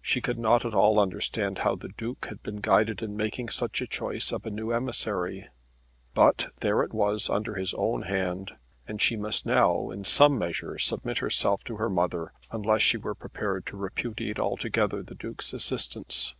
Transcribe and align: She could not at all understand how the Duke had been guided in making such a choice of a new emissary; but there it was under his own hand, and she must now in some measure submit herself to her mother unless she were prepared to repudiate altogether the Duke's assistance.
She 0.00 0.20
could 0.20 0.38
not 0.38 0.64
at 0.64 0.72
all 0.72 1.00
understand 1.00 1.58
how 1.58 1.74
the 1.74 1.88
Duke 1.88 2.26
had 2.26 2.40
been 2.44 2.60
guided 2.60 3.02
in 3.02 3.16
making 3.16 3.48
such 3.48 3.80
a 3.82 3.88
choice 3.88 4.30
of 4.30 4.46
a 4.46 4.50
new 4.52 4.70
emissary; 4.70 5.48
but 6.14 6.52
there 6.60 6.84
it 6.84 6.92
was 6.92 7.28
under 7.28 7.56
his 7.56 7.74
own 7.74 8.02
hand, 8.02 8.52
and 8.86 9.02
she 9.02 9.16
must 9.16 9.46
now 9.46 9.90
in 9.90 10.04
some 10.04 10.38
measure 10.38 10.78
submit 10.78 11.18
herself 11.18 11.64
to 11.64 11.74
her 11.78 11.90
mother 11.90 12.32
unless 12.52 12.82
she 12.82 12.98
were 12.98 13.16
prepared 13.16 13.66
to 13.66 13.76
repudiate 13.76 14.38
altogether 14.38 15.02
the 15.02 15.16
Duke's 15.16 15.52
assistance. 15.52 16.36